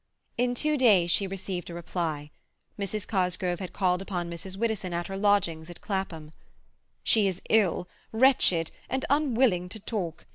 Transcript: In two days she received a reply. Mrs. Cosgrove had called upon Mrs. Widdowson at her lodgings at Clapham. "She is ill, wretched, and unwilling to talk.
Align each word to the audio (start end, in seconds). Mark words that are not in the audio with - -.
In 0.35 0.55
two 0.55 0.79
days 0.79 1.11
she 1.11 1.27
received 1.27 1.69
a 1.69 1.75
reply. 1.75 2.31
Mrs. 2.79 3.07
Cosgrove 3.07 3.59
had 3.59 3.71
called 3.71 4.01
upon 4.01 4.31
Mrs. 4.31 4.57
Widdowson 4.57 4.93
at 4.95 5.05
her 5.05 5.15
lodgings 5.15 5.69
at 5.69 5.79
Clapham. 5.79 6.31
"She 7.03 7.27
is 7.27 7.39
ill, 7.51 7.87
wretched, 8.11 8.71
and 8.89 9.05
unwilling 9.11 9.69
to 9.69 9.79
talk. 9.79 10.25